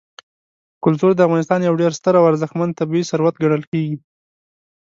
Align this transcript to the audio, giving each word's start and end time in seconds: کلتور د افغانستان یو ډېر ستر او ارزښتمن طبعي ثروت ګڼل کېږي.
کلتور 0.83 1.11
د 1.15 1.19
افغانستان 1.27 1.59
یو 1.61 1.73
ډېر 1.81 1.91
ستر 1.99 2.13
او 2.19 2.27
ارزښتمن 2.31 2.69
طبعي 2.79 3.03
ثروت 3.09 3.35
ګڼل 3.43 3.63
کېږي. 3.71 3.97